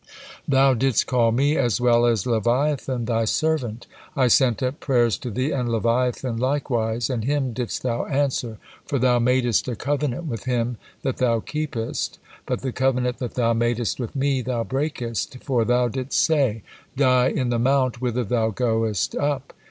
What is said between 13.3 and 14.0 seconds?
Thou madest